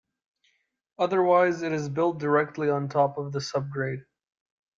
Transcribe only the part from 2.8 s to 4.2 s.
top of the subgrade.